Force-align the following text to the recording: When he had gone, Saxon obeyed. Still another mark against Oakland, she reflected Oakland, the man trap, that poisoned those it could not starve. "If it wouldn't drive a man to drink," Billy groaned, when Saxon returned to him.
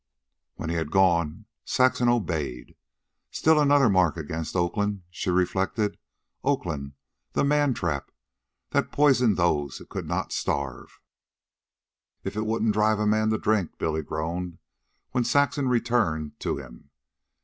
When 0.55 0.71
he 0.71 0.77
had 0.77 0.89
gone, 0.89 1.45
Saxon 1.63 2.09
obeyed. 2.09 2.75
Still 3.29 3.59
another 3.59 3.87
mark 3.87 4.17
against 4.17 4.55
Oakland, 4.55 5.03
she 5.11 5.29
reflected 5.29 5.99
Oakland, 6.43 6.93
the 7.33 7.43
man 7.43 7.75
trap, 7.75 8.09
that 8.71 8.91
poisoned 8.91 9.37
those 9.37 9.79
it 9.79 9.89
could 9.89 10.07
not 10.07 10.31
starve. 10.33 10.99
"If 12.23 12.35
it 12.35 12.47
wouldn't 12.47 12.73
drive 12.73 12.97
a 12.97 13.05
man 13.05 13.29
to 13.29 13.37
drink," 13.37 13.77
Billy 13.77 14.01
groaned, 14.01 14.57
when 15.11 15.23
Saxon 15.23 15.69
returned 15.69 16.39
to 16.39 16.57
him. 16.57 16.89